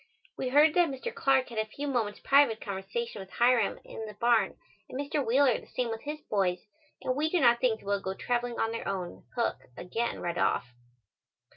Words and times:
We 0.35 0.49
heard 0.49 0.73
that 0.73 0.89
Mr. 0.89 1.13
Clark 1.13 1.49
had 1.49 1.59
a 1.59 1.65
few 1.67 1.87
moments' 1.87 2.19
private 2.21 2.59
conversation 2.59 3.19
with 3.21 3.29
Hiram 3.33 3.77
in 3.85 4.07
the 4.07 4.15
barn 4.15 4.57
and 4.89 4.99
Mr. 4.99 5.23
Wheeler 5.23 5.59
the 5.59 5.67
same 5.67 5.89
with 5.89 6.01
his 6.01 6.21
boys 6.21 6.65
and 7.03 7.15
we 7.15 7.29
do 7.29 7.39
not 7.39 7.59
think 7.59 7.81
they 7.81 7.85
will 7.85 8.01
go 8.01 8.15
traveling 8.15 8.59
on 8.59 8.71
their 8.71 8.87
own 8.87 9.25
hook 9.35 9.57
again 9.77 10.19
right 10.19 10.39
off. 10.39 10.73